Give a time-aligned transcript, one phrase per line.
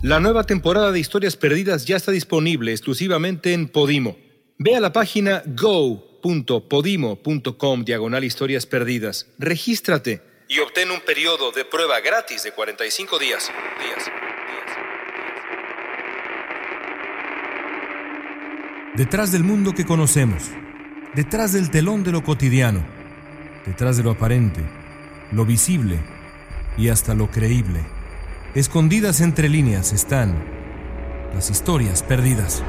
[0.00, 4.16] La nueva temporada de Historias Perdidas ya está disponible exclusivamente en Podimo.
[4.56, 9.26] Ve a la página go.podimo.com diagonal historias perdidas.
[9.40, 13.50] Regístrate y obtén un periodo de prueba gratis de 45 días.
[13.80, 14.08] días.
[18.94, 20.44] Detrás del mundo que conocemos,
[21.16, 22.86] detrás del telón de lo cotidiano,
[23.66, 24.60] detrás de lo aparente,
[25.32, 25.98] lo visible
[26.76, 27.97] y hasta lo creíble,
[28.54, 30.34] escondidas entre líneas están
[31.34, 32.62] las historias perdidas.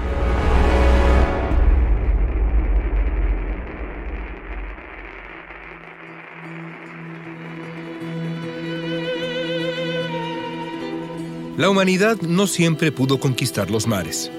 [11.57, 14.31] La humanidad no siempre pudo conquistar los mares.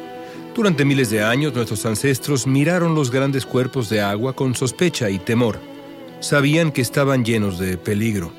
[0.55, 5.19] Durante miles de años nuestros ancestros miraron los grandes cuerpos de agua con sospecha y
[5.19, 5.59] temor.
[6.21, 8.33] Sabían que estaban llenos de peligro.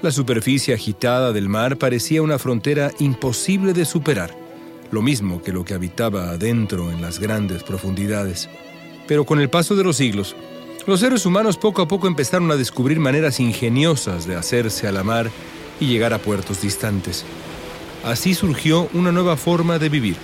[0.00, 4.32] La superficie agitada del mar parecía una frontera imposible de superar,
[4.92, 8.48] lo mismo que lo que habitaba adentro en las grandes profundidades.
[9.08, 10.36] Pero con el paso de los siglos,
[10.86, 15.02] los seres humanos poco a poco empezaron a descubrir maneras ingeniosas de hacerse a la
[15.02, 15.30] mar
[15.80, 17.24] y llegar a puertos distantes.
[18.04, 20.16] Así surgió una nueva forma de vivir,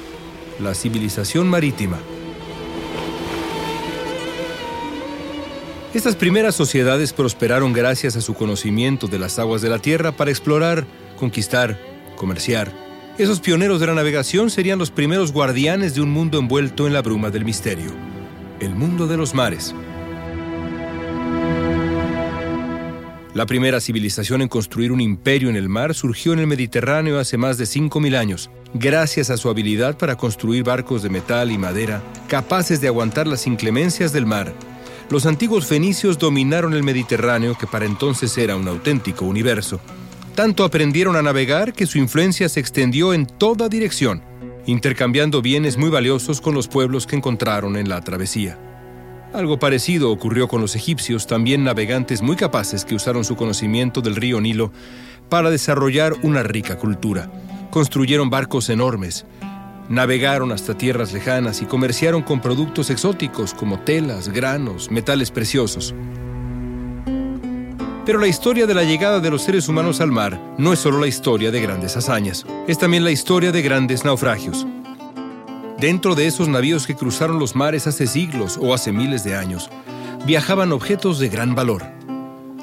[0.61, 1.99] la civilización marítima.
[5.95, 10.33] Estas primeras sociedades prosperaron gracias a su conocimiento de las aguas de la tierra para
[10.33, 10.85] explorar,
[11.17, 11.79] conquistar,
[12.17, 12.73] comerciar.
[13.17, 17.01] Esos pioneros de la navegación serían los primeros guardianes de un mundo envuelto en la
[17.01, 17.93] bruma del misterio,
[18.59, 19.73] el mundo de los mares.
[23.33, 27.37] La primera civilización en construir un imperio en el mar surgió en el Mediterráneo hace
[27.37, 32.03] más de 5.000 años, gracias a su habilidad para construir barcos de metal y madera
[32.27, 34.53] capaces de aguantar las inclemencias del mar.
[35.11, 39.81] Los antiguos fenicios dominaron el Mediterráneo, que para entonces era un auténtico universo.
[40.35, 44.23] Tanto aprendieron a navegar que su influencia se extendió en toda dirección,
[44.67, 48.59] intercambiando bienes muy valiosos con los pueblos que encontraron en la travesía.
[49.35, 54.17] Algo parecido ocurrió con los egipcios, también navegantes muy capaces que usaron su conocimiento del
[54.17, 54.73] río Nilo
[55.29, 57.31] para desarrollar una rica cultura.
[57.71, 59.27] Construyeron barcos enormes,
[59.89, 65.95] navegaron hasta tierras lejanas y comerciaron con productos exóticos como telas, granos, metales preciosos.
[68.07, 71.01] Pero la historia de la llegada de los seres humanos al mar no es solo
[71.01, 74.67] la historia de grandes hazañas, es también la historia de grandes naufragios.
[75.79, 79.71] Dentro de esos navíos que cruzaron los mares hace siglos o hace miles de años,
[80.27, 81.83] viajaban objetos de gran valor.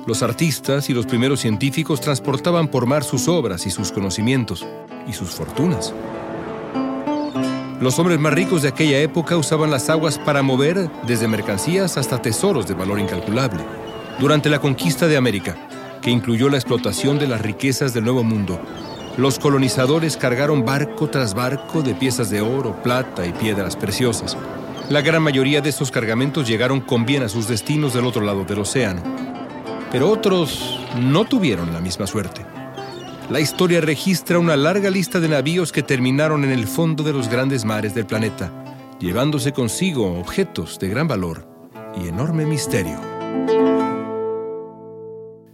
[0.07, 4.65] Los artistas y los primeros científicos transportaban por mar sus obras y sus conocimientos
[5.07, 5.93] y sus fortunas.
[7.81, 12.21] Los hombres más ricos de aquella época usaban las aguas para mover desde mercancías hasta
[12.21, 13.63] tesoros de valor incalculable.
[14.19, 15.57] Durante la conquista de América,
[15.99, 18.61] que incluyó la explotación de las riquezas del Nuevo Mundo,
[19.17, 24.37] los colonizadores cargaron barco tras barco de piezas de oro, plata y piedras preciosas.
[24.89, 28.45] La gran mayoría de estos cargamentos llegaron con bien a sus destinos del otro lado
[28.45, 29.01] del océano.
[29.91, 32.50] Pero otros no tuvieron la misma suerte.
[33.31, 37.29] La historia registra una larga lista de navíos que terminaron en el fondo de los
[37.29, 38.51] grandes mares del planeta,
[38.99, 41.47] llevándose consigo objetos de gran valor
[41.95, 42.99] y enorme misterio.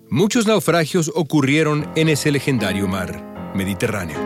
[0.10, 3.54] Muchos naufragios ocurrieron en ese legendario mar.
[3.54, 4.18] Mediterráneo.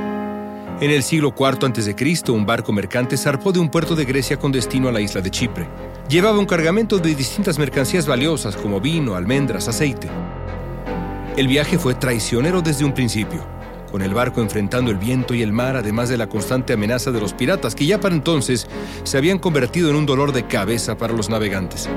[0.79, 4.53] En el siglo IV a.C., un barco mercante zarpó de un puerto de Grecia con
[4.53, 5.67] destino a la isla de Chipre.
[6.07, 10.09] Llevaba un cargamento de distintas mercancías valiosas como vino, almendras, aceite.
[11.37, 13.45] El viaje fue traicionero desde un principio,
[13.91, 17.21] con el barco enfrentando el viento y el mar, además de la constante amenaza de
[17.21, 18.67] los piratas, que ya para entonces
[19.03, 21.89] se habían convertido en un dolor de cabeza para los navegantes.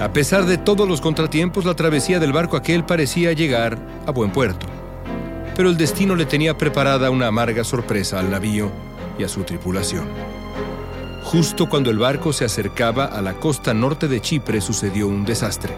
[0.00, 4.30] A pesar de todos los contratiempos, la travesía del barco aquel parecía llegar a buen
[4.30, 4.66] puerto
[5.56, 8.70] pero el destino le tenía preparada una amarga sorpresa al navío
[9.18, 10.06] y a su tripulación.
[11.22, 15.74] Justo cuando el barco se acercaba a la costa norte de Chipre sucedió un desastre.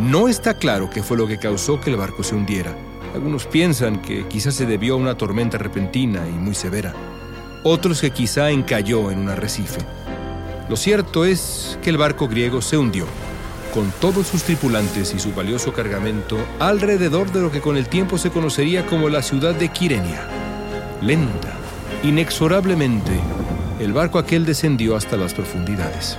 [0.00, 2.74] No está claro qué fue lo que causó que el barco se hundiera.
[3.14, 6.94] Algunos piensan que quizás se debió a una tormenta repentina y muy severa.
[7.64, 9.80] Otros que quizá encalló en un arrecife.
[10.70, 13.04] Lo cierto es que el barco griego se hundió
[13.74, 18.16] con todos sus tripulantes y su valioso cargamento alrededor de lo que con el tiempo
[18.16, 20.26] se conocería como la ciudad de Quirenia.
[21.02, 21.52] Lenta,
[22.02, 23.12] inexorablemente,
[23.78, 26.16] el barco aquel descendió hasta las profundidades.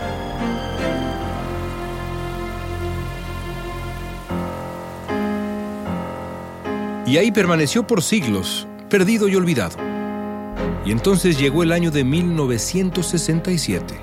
[7.11, 9.75] Y ahí permaneció por siglos, perdido y olvidado.
[10.85, 13.95] Y entonces llegó el año de 1967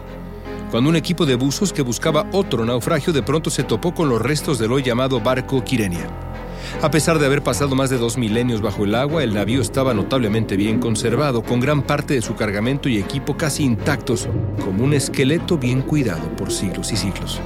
[0.71, 4.21] cuando un equipo de buzos que buscaba otro naufragio de pronto se topó con los
[4.21, 6.07] restos del hoy llamado barco Quirenia.
[6.83, 9.95] A pesar de haber pasado más de dos milenios bajo el agua, el navío estaba
[9.95, 14.29] notablemente bien conservado, con gran parte de su cargamento y equipo casi intactos,
[14.63, 17.41] como un esqueleto bien cuidado por siglos y siglos.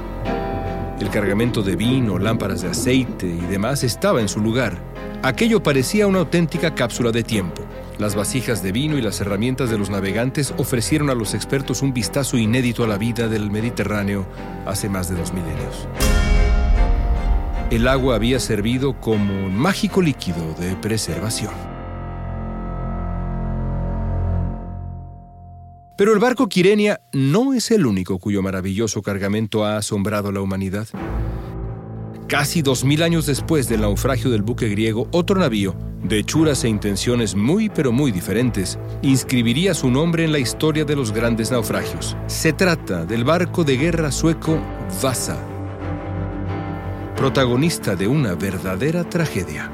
[0.98, 4.91] El cargamento de vino, lámparas de aceite y demás estaba en su lugar.
[5.22, 7.62] Aquello parecía una auténtica cápsula de tiempo.
[7.98, 11.92] Las vasijas de vino y las herramientas de los navegantes ofrecieron a los expertos un
[11.92, 14.26] vistazo inédito a la vida del Mediterráneo
[14.66, 15.86] hace más de dos milenios
[17.72, 21.54] el agua había servido como un mágico líquido de preservación.
[25.96, 30.42] Pero el barco Quirenia no es el único cuyo maravilloso cargamento ha asombrado a la
[30.42, 30.86] humanidad.
[32.32, 36.68] Casi dos mil años después del naufragio del buque griego, otro navío, de hechuras e
[36.70, 42.16] intenciones muy pero muy diferentes, inscribiría su nombre en la historia de los grandes naufragios.
[42.28, 44.58] Se trata del barco de guerra sueco
[45.02, 45.36] Vasa,
[47.16, 49.70] protagonista de una verdadera tragedia.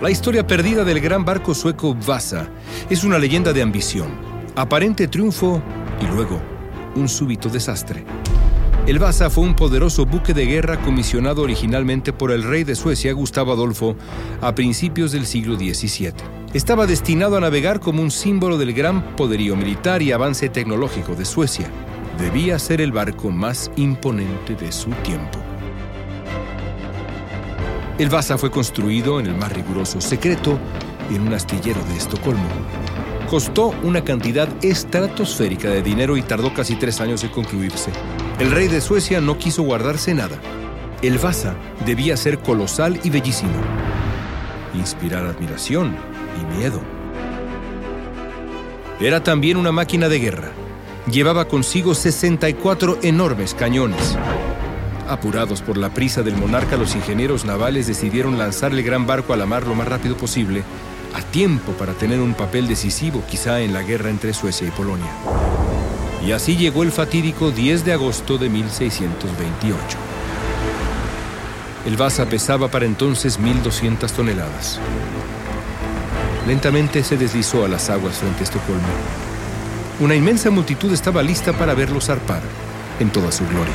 [0.00, 2.48] La historia perdida del gran barco sueco Vasa
[2.90, 4.08] es una leyenda de ambición,
[4.56, 5.62] aparente triunfo
[6.00, 6.40] y luego
[6.96, 8.04] un súbito desastre.
[8.86, 13.12] El Vasa fue un poderoso buque de guerra comisionado originalmente por el rey de Suecia,
[13.12, 13.94] Gustavo Adolfo,
[14.40, 16.12] a principios del siglo XVII.
[16.52, 21.24] Estaba destinado a navegar como un símbolo del gran poderío militar y avance tecnológico de
[21.24, 21.70] Suecia
[22.18, 25.38] debía ser el barco más imponente de su tiempo.
[27.98, 30.58] El Vasa fue construido en el más riguroso secreto
[31.10, 32.48] en un astillero de Estocolmo.
[33.30, 37.90] Costó una cantidad estratosférica de dinero y tardó casi tres años en concluirse.
[38.38, 40.36] El rey de Suecia no quiso guardarse nada.
[41.02, 43.52] El Vasa debía ser colosal y bellísimo.
[44.74, 45.96] Inspirar admiración
[46.40, 46.80] y miedo.
[49.00, 50.52] Era también una máquina de guerra
[51.10, 54.16] llevaba consigo 64 enormes cañones.
[55.08, 59.36] Apurados por la prisa del monarca, los ingenieros navales decidieron lanzar el gran barco a
[59.36, 60.62] la mar lo más rápido posible,
[61.14, 65.10] a tiempo para tener un papel decisivo quizá en la guerra entre Suecia y Polonia.
[66.24, 69.78] Y así llegó el fatídico 10 de agosto de 1628.
[71.86, 74.78] El Vasa pesaba para entonces 1.200 toneladas.
[76.46, 79.22] Lentamente se deslizó a las aguas frente a Estocolmo
[80.02, 82.42] una inmensa multitud estaba lista para verlo zarpar
[82.98, 83.74] en toda su gloria.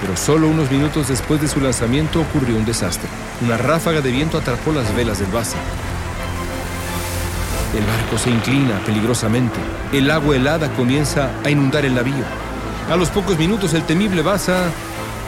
[0.00, 3.06] Pero solo unos minutos después de su lanzamiento ocurrió un desastre.
[3.42, 5.58] Una ráfaga de viento atrapó las velas del Vasa.
[7.74, 9.60] El barco se inclina peligrosamente.
[9.92, 12.24] El agua helada comienza a inundar el navío.
[12.90, 14.70] A los pocos minutos el temible Vasa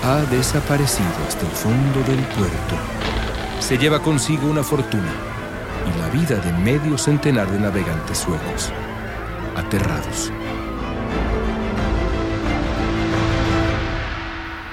[0.02, 2.76] ha desaparecido hasta el fondo del puerto.
[3.60, 5.12] Se lleva consigo una fortuna
[5.86, 8.72] y la vida de medio centenar de navegantes suecos
[9.54, 10.32] aterrados.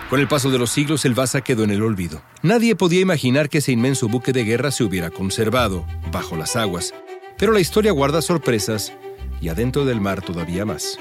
[0.09, 2.23] Con el paso de los siglos, el Vasa quedó en el olvido.
[2.41, 6.95] Nadie podía imaginar que ese inmenso buque de guerra se hubiera conservado bajo las aguas.
[7.39, 8.93] Pero la historia guarda sorpresas
[9.41, 10.99] y adentro del mar todavía más.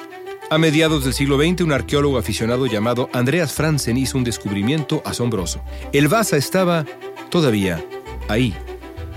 [0.48, 5.60] A mediados del siglo XX, un arqueólogo aficionado llamado Andreas Franzen hizo un descubrimiento asombroso.
[5.92, 6.86] El Vasa estaba
[7.28, 7.84] todavía
[8.28, 8.54] ahí,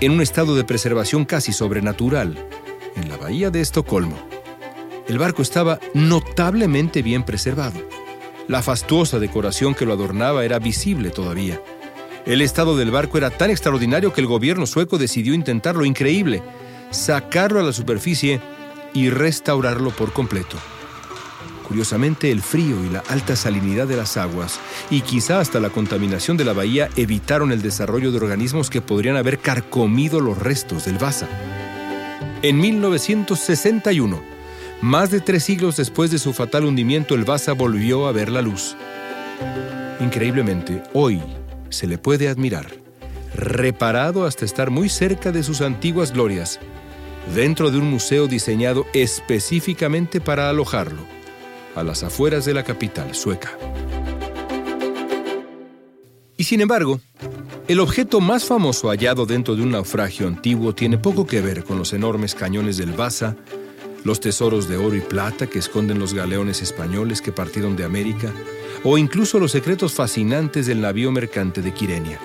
[0.02, 2.36] en un estado de preservación casi sobrenatural,
[2.96, 4.32] en la bahía de Estocolmo
[5.08, 7.80] el barco estaba notablemente bien preservado.
[8.48, 11.60] La fastuosa decoración que lo adornaba era visible todavía.
[12.24, 16.42] El estado del barco era tan extraordinario que el gobierno sueco decidió intentar lo increíble,
[16.92, 18.40] sacarlo a la superficie
[18.94, 20.56] y restaurarlo por completo.
[21.66, 26.36] Curiosamente, el frío y la alta salinidad de las aguas, y quizá hasta la contaminación
[26.36, 30.98] de la bahía, evitaron el desarrollo de organismos que podrían haber carcomido los restos del
[30.98, 31.28] Vasa.
[32.42, 34.20] En 1961,
[34.82, 38.42] más de tres siglos después de su fatal hundimiento, el Vasa volvió a ver la
[38.42, 38.76] luz.
[40.00, 41.22] Increíblemente, hoy
[41.70, 42.66] se le puede admirar,
[43.34, 46.60] reparado hasta estar muy cerca de sus antiguas glorias,
[47.34, 51.02] dentro de un museo diseñado específicamente para alojarlo,
[51.74, 53.56] a las afueras de la capital sueca.
[56.36, 57.00] Y sin embargo,
[57.68, 61.78] el objeto más famoso hallado dentro de un naufragio antiguo tiene poco que ver con
[61.78, 63.36] los enormes cañones del Vasa
[64.04, 68.32] los tesoros de oro y plata que esconden los galeones españoles que partieron de América,
[68.84, 72.18] o incluso los secretos fascinantes del navío mercante de Quirenia.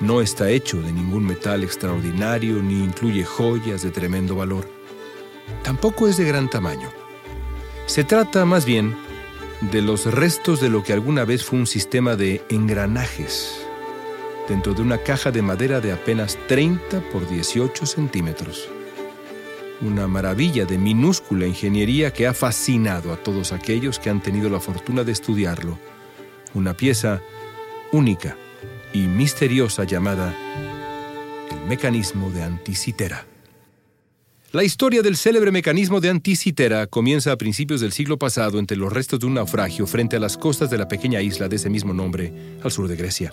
[0.00, 4.68] No está hecho de ningún metal extraordinario ni incluye joyas de tremendo valor.
[5.62, 6.90] Tampoco es de gran tamaño.
[7.86, 8.94] Se trata más bien
[9.72, 13.60] de los restos de lo que alguna vez fue un sistema de engranajes
[14.48, 18.68] dentro de una caja de madera de apenas 30 por 18 centímetros
[19.80, 24.60] una maravilla de minúscula ingeniería que ha fascinado a todos aquellos que han tenido la
[24.60, 25.78] fortuna de estudiarlo.
[26.54, 27.22] Una pieza
[27.92, 28.36] única
[29.06, 30.34] misteriosa llamada
[31.50, 33.26] el mecanismo de Anticitera.
[34.52, 38.92] La historia del célebre mecanismo de Anticitera comienza a principios del siglo pasado entre los
[38.92, 41.92] restos de un naufragio frente a las costas de la pequeña isla de ese mismo
[41.92, 43.30] nombre al sur de Grecia.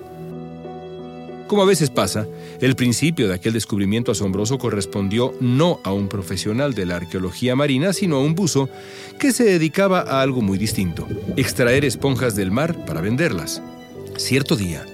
[1.47, 2.27] Como a veces pasa,
[2.59, 7.93] el principio de aquel descubrimiento asombroso correspondió no a un profesional de la arqueología marina,
[7.93, 8.67] sino a un buzo
[9.19, 11.07] que se dedicaba a algo muy distinto,
[11.37, 13.61] extraer esponjas del mar para venderlas.
[14.17, 14.85] Cierto día,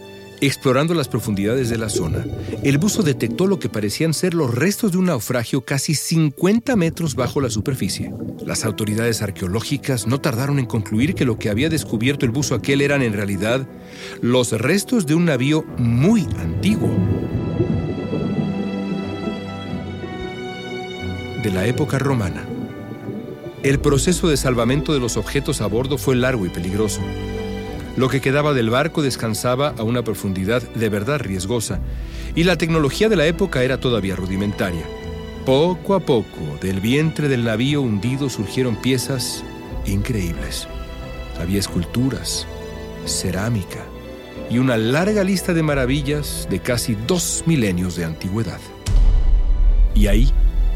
[0.43, 2.25] Explorando las profundidades de la zona,
[2.63, 7.13] el buzo detectó lo que parecían ser los restos de un naufragio casi 50 metros
[7.13, 8.11] bajo la superficie.
[8.43, 12.81] Las autoridades arqueológicas no tardaron en concluir que lo que había descubierto el buzo aquel
[12.81, 13.67] eran en realidad
[14.19, 16.89] los restos de un navío muy antiguo.
[21.43, 22.47] De la época romana.
[23.61, 27.01] El proceso de salvamento de los objetos a bordo fue largo y peligroso.
[27.97, 31.79] Lo que quedaba del barco descansaba a una profundidad de verdad riesgosa,
[32.35, 34.85] y la tecnología de la época era todavía rudimentaria.
[35.45, 39.43] Poco a poco, del vientre del navío hundido surgieron piezas
[39.85, 40.67] increíbles.
[41.39, 42.47] Había esculturas,
[43.05, 43.79] cerámica
[44.49, 48.59] y una larga lista de maravillas de casi dos milenios de antigüedad.
[49.95, 50.31] Y ahí,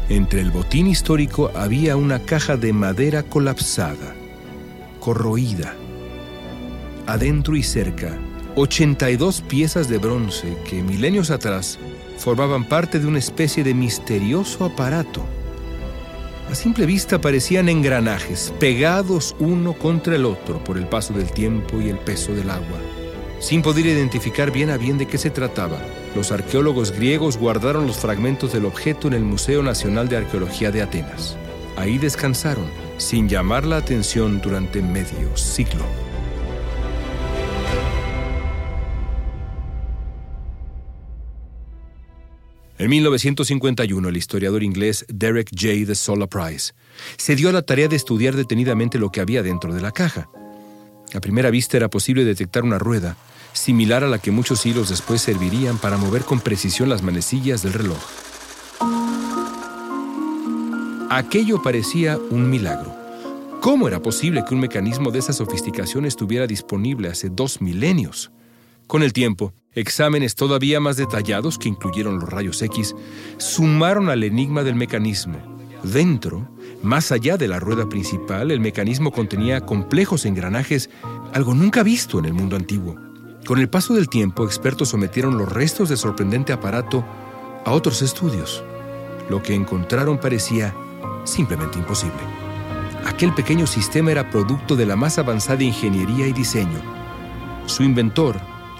[0.08, 4.14] entre el botín histórico, había una caja de madera colapsada,
[5.00, 5.74] corroída,
[7.06, 8.16] adentro y cerca,
[8.56, 11.78] 82 piezas de bronce que milenios atrás
[12.18, 15.24] formaban parte de una especie de misterioso aparato.
[16.50, 21.80] A simple vista parecían engranajes pegados uno contra el otro por el paso del tiempo
[21.80, 22.78] y el peso del agua.
[23.40, 25.78] Sin poder identificar bien a bien de qué se trataba,
[26.14, 30.82] los arqueólogos griegos guardaron los fragmentos del objeto en el Museo Nacional de Arqueología de
[30.82, 31.36] Atenas.
[31.76, 32.64] Ahí descansaron,
[32.96, 35.84] sin llamar la atención durante medio siglo.
[42.78, 45.86] En 1951, el historiador inglés Derek J.
[45.86, 46.74] de Sola Price
[47.16, 50.28] se dio a la tarea de estudiar detenidamente lo que había dentro de la caja.
[51.14, 53.16] A primera vista era posible detectar una rueda,
[53.54, 57.72] similar a la que muchos siglos después servirían para mover con precisión las manecillas del
[57.72, 58.02] reloj.
[61.08, 62.94] Aquello parecía un milagro.
[63.62, 68.30] ¿Cómo era posible que un mecanismo de esa sofisticación estuviera disponible hace dos milenios?
[68.86, 72.96] Con el tiempo, exámenes todavía más detallados, que incluyeron los rayos X,
[73.36, 75.38] sumaron al enigma del mecanismo.
[75.84, 76.48] Dentro,
[76.82, 80.90] más allá de la rueda principal, el mecanismo contenía complejos engranajes,
[81.32, 82.96] algo nunca visto en el mundo antiguo.
[83.46, 87.04] Con el paso del tiempo, expertos sometieron los restos del sorprendente aparato
[87.64, 88.64] a otros estudios.
[89.28, 90.74] Lo que encontraron parecía
[91.24, 92.18] simplemente imposible.
[93.04, 96.80] Aquel pequeño sistema era producto de la más avanzada ingeniería y diseño.
[97.66, 98.36] Su inventor,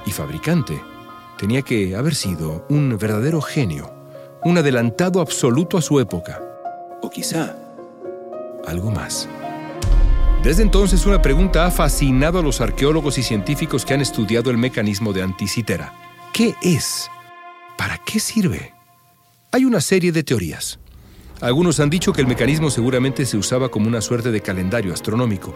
[0.06, 0.82] y fabricante,
[1.36, 3.92] tenía que haber sido un verdadero genio,
[4.44, 6.40] un adelantado absoluto a su época,
[7.02, 7.56] o quizá
[8.66, 9.28] algo más.
[10.42, 14.58] Desde entonces una pregunta ha fascinado a los arqueólogos y científicos que han estudiado el
[14.58, 15.92] mecanismo de Anticitera.
[16.32, 17.10] ¿Qué es?
[17.76, 18.72] ¿Para qué sirve?
[19.52, 20.78] Hay una serie de teorías.
[21.40, 25.52] Algunos han dicho que el mecanismo seguramente se usaba como una suerte de calendario astronómico.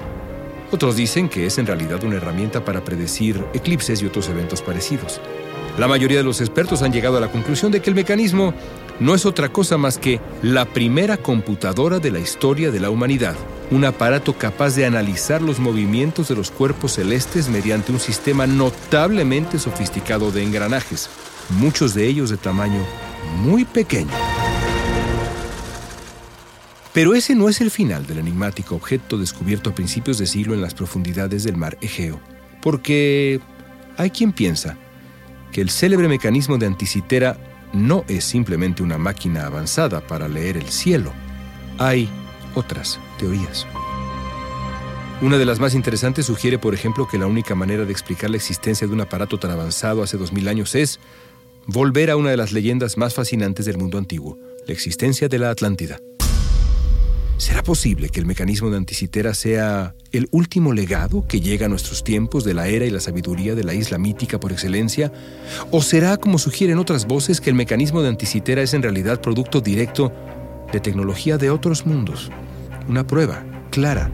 [0.73, 5.21] Otros dicen que es en realidad una herramienta para predecir eclipses y otros eventos parecidos.
[5.79, 8.55] La mayoría de los expertos han llegado a la conclusión de que el mecanismo
[9.01, 13.35] no es otra cosa más que la primera computadora de la historia de la humanidad,
[13.71, 19.59] un aparato capaz de analizar los movimientos de los cuerpos celestes mediante un sistema notablemente
[19.59, 21.09] sofisticado de engranajes,
[21.49, 22.81] muchos de ellos de tamaño
[23.43, 24.30] muy pequeño.
[26.93, 30.61] Pero ese no es el final del enigmático objeto descubierto a principios de siglo en
[30.61, 32.21] las profundidades del mar Egeo,
[32.63, 33.41] porque
[33.97, 34.77] hay quien piensa
[35.53, 37.37] que el célebre mecanismo de Anticitera
[37.73, 41.13] no es simplemente una máquina avanzada para leer el cielo.
[41.79, 42.09] Hay
[42.55, 43.67] otras teorías.
[45.23, 48.37] Una de las más interesantes sugiere, por ejemplo, que la única manera de explicar la
[48.37, 50.99] existencia de un aparato tan avanzado hace dos mil años es
[51.67, 55.51] volver a una de las leyendas más fascinantes del mundo antiguo, la existencia de la
[55.51, 56.01] Atlántida.
[57.41, 62.05] ¿Será posible que el mecanismo de Anticitera sea el último legado que llega a nuestros
[62.05, 65.11] tiempos de la era y la sabiduría de la isla mítica por excelencia?
[65.71, 69.63] ¿O será, como sugieren otras voces, que el mecanismo de Anticitera es en realidad producto
[69.63, 70.13] directo
[70.71, 72.31] de tecnología de otros mundos?
[72.87, 74.11] Una prueba clara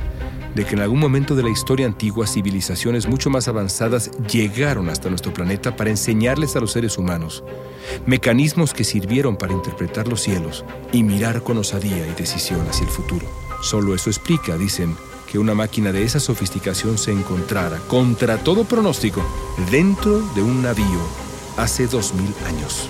[0.57, 5.11] de que en algún momento de la historia antigua civilizaciones mucho más avanzadas llegaron hasta
[5.11, 7.45] nuestro planeta para enseñarles a los seres humanos
[8.07, 12.91] mecanismos que sirvieron para interpretar los cielos y mirar con osadía y decisión hacia el
[12.91, 13.27] futuro.
[13.63, 14.97] Solo eso explica, dicen,
[15.31, 19.23] que una máquina de esa sofisticación se encontrara, contra todo pronóstico,
[19.71, 21.01] dentro de un navío
[21.57, 22.89] hace dos mil años.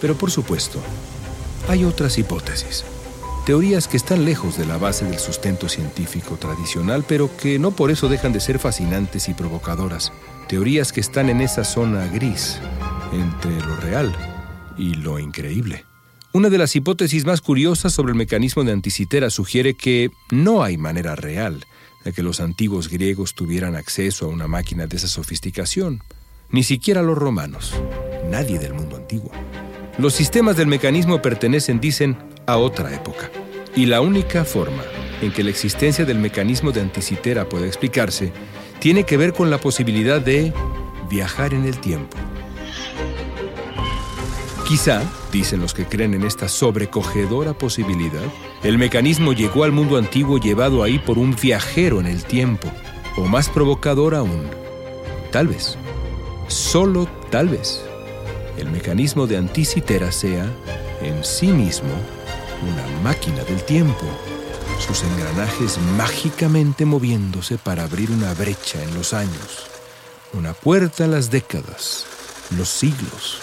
[0.00, 0.80] Pero por supuesto,
[1.68, 2.84] hay otras hipótesis.
[3.44, 7.90] Teorías que están lejos de la base del sustento científico tradicional, pero que no por
[7.90, 10.12] eso dejan de ser fascinantes y provocadoras.
[10.48, 12.58] Teorías que están en esa zona gris
[13.12, 14.16] entre lo real
[14.78, 15.84] y lo increíble.
[16.32, 20.78] Una de las hipótesis más curiosas sobre el mecanismo de Anticitera sugiere que no hay
[20.78, 21.66] manera real
[22.02, 26.02] de que los antiguos griegos tuvieran acceso a una máquina de esa sofisticación,
[26.48, 27.74] ni siquiera los romanos,
[28.30, 29.30] nadie del mundo antiguo.
[29.98, 33.30] Los sistemas del mecanismo pertenecen, dicen, a otra época,
[33.74, 34.82] y la única forma
[35.20, 38.32] en que la existencia del mecanismo de Anticitera puede explicarse
[38.78, 40.52] tiene que ver con la posibilidad de
[41.08, 42.16] viajar en el tiempo.
[44.66, 48.22] Quizá, dicen los que creen en esta sobrecogedora posibilidad,
[48.62, 52.68] el mecanismo llegó al mundo antiguo llevado ahí por un viajero en el tiempo,
[53.16, 54.48] o más provocador aún,
[55.30, 55.76] tal vez,
[56.48, 57.84] solo tal vez,
[58.56, 60.46] el mecanismo de Anticitera sea,
[61.02, 61.90] en sí mismo,
[62.64, 64.06] una máquina del tiempo,
[64.86, 69.66] sus engranajes mágicamente moviéndose para abrir una brecha en los años,
[70.32, 72.06] una puerta a las décadas,
[72.56, 73.38] los siglos,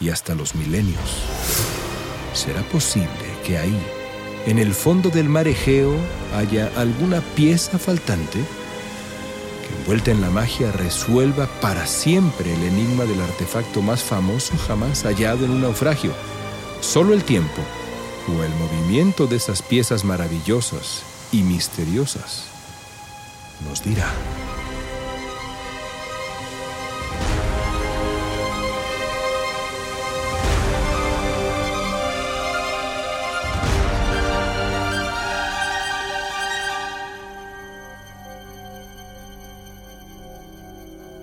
[0.00, 1.00] y hasta los milenios.
[2.32, 3.08] ¿Será posible
[3.44, 3.78] que ahí,
[4.46, 5.94] en el fondo del mar Egeo,
[6.36, 8.38] haya alguna pieza faltante?
[8.38, 15.02] Que envuelta en la magia resuelva para siempre el enigma del artefacto más famoso jamás
[15.02, 16.12] hallado en un naufragio.
[16.80, 17.60] Solo el tiempo
[18.28, 22.44] o el movimiento de esas piezas maravillosas y misteriosas
[23.68, 24.10] nos dirá.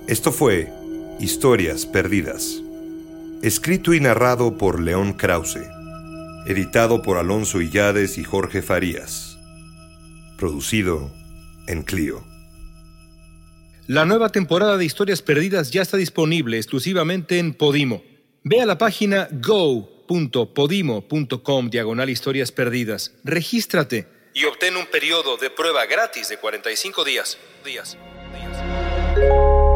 [0.07, 0.71] Esto fue
[1.19, 2.61] Historias Perdidas,
[3.41, 5.59] escrito y narrado por León Krause,
[6.47, 9.37] editado por Alonso Illades y Jorge Farías,
[10.37, 11.11] producido
[11.67, 12.23] en Clio.
[13.87, 18.01] La nueva temporada de Historias Perdidas ya está disponible exclusivamente en Podimo.
[18.43, 23.13] Ve a la página go.podimo.com diagonal historias perdidas.
[23.23, 27.39] Regístrate y obtén un periodo de prueba gratis de 45 días.
[27.65, 27.97] días,
[28.33, 29.66] días.